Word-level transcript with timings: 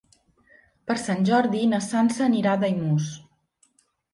Per 0.91 0.95
Sant 1.01 1.21
Jordi 1.27 1.61
na 1.73 1.81
Sança 1.89 2.25
anirà 2.29 2.57
a 2.57 2.61
Daimús. 2.65 3.13